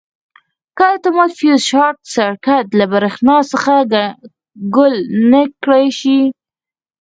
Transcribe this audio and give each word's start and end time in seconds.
که 0.77 0.85
اتومات 0.93 1.31
فیوز 1.39 1.61
شارټ 1.69 1.97
سرکټ 2.15 2.65
له 2.79 2.85
برېښنا 2.93 3.35
څخه 3.51 3.73
ګل 4.75 4.95
نه 5.31 5.41
کړای 5.63 5.85
شي. 5.99 6.19